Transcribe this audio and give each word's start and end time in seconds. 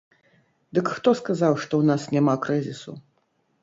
Дык 0.77 0.85
хто 0.95 1.09
сказаў, 1.21 1.53
што 1.63 1.71
ў 1.77 1.83
нас 1.93 2.01
няма 2.19 2.33
крызісу? 2.49 3.01